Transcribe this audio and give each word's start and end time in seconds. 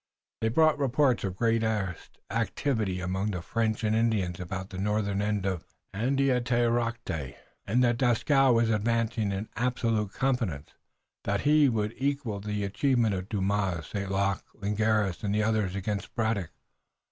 They 0.39 0.47
brought 0.49 0.79
reports 0.79 1.23
of 1.23 1.33
the 1.33 1.37
greatest 1.37 2.17
activity 2.31 2.99
among 3.01 3.29
the 3.29 3.41
French 3.43 3.83
and 3.83 3.95
Indians 3.95 4.39
about 4.39 4.71
the 4.71 4.79
northern 4.79 5.21
end 5.21 5.45
of 5.45 5.63
Andiatarocte, 5.93 7.35
and 7.67 7.83
that 7.83 7.99
Dieskau 7.99 8.51
was 8.51 8.71
advancing 8.71 9.31
in 9.31 9.47
absolute 9.55 10.11
confidence 10.13 10.71
that 11.23 11.41
he 11.41 11.69
would 11.69 11.93
equal 11.99 12.39
the 12.39 12.63
achievement 12.63 13.13
of 13.13 13.29
Dumas, 13.29 13.85
St. 13.85 14.09
Luc, 14.09 14.43
Ligneris 14.55 15.23
and 15.23 15.35
the 15.35 15.43
others 15.43 15.75
against 15.75 16.15
Braddock. 16.15 16.49